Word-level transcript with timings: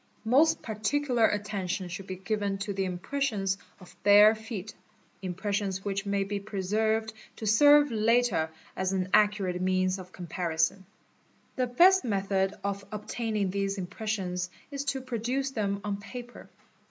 4 0.23 0.31
Most 0.31 0.63
particular 0.63 1.27
attention 1.27 1.87
should 1.87 2.07
be 2.07 2.15
given 2.15 2.57
to 2.57 2.73
the 2.73 2.85
impressions 2.85 3.59
of 3.79 3.95
bai 4.03 4.33
feet, 4.33 4.73
impressions 5.21 5.85
which 5.85 6.07
may 6.07 6.23
be 6.23 6.39
preserved 6.39 7.13
to 7.35 7.45
serve 7.45 7.91
later 7.91 8.49
as 8.75 8.91
an 8.93 9.09
accura 9.13 9.59
METHODS 9.59 9.59
OF 9.59 9.59
OBSERVATION 9.59 9.63
| 9.63 9.63
489 9.63 9.65
means 9.65 9.99
of 9.99 10.11
comparison. 10.11 10.85
The 11.55 11.67
best 11.67 12.03
method 12.03 12.55
of 12.63 12.83
obtaining 12.91 13.51
these 13.51 13.77
impressions 13.77 14.49
is 14.71 14.83
to 14.85 15.01
produce 15.01 15.51
them 15.51 15.79
on 15.83 15.97
paper. 15.97 16.49